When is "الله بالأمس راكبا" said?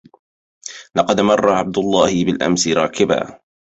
1.77-3.39